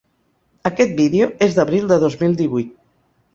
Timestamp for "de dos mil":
1.93-2.35